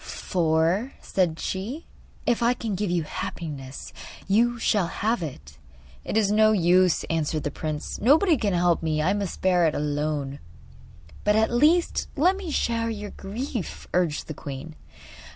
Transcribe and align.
'For,' 0.03 0.93
said 0.99 1.39
she, 1.39 1.85
'if 2.25 2.41
I 2.41 2.55
can 2.55 2.73
give 2.73 2.89
you 2.89 3.03
happiness 3.03 3.93
you 4.27 4.57
shall 4.57 4.87
have 4.87 5.21
it.' 5.21 5.59
'It 6.03 6.17
is 6.17 6.31
no 6.31 6.53
use,' 6.53 7.03
answered 7.11 7.43
the 7.43 7.51
prince; 7.51 8.01
'nobody 8.01 8.35
can 8.35 8.53
help 8.55 8.81
me. 8.81 8.99
I 9.03 9.13
must 9.13 9.41
bear 9.43 9.67
it 9.67 9.75
alone.' 9.75 10.39
'But 11.23 11.35
at 11.35 11.51
least 11.51 12.07
let 12.15 12.35
me 12.35 12.49
share 12.49 12.89
your 12.89 13.11
grief,' 13.11 13.87
urged 13.93 14.25
the 14.27 14.33
queen. 14.33 14.73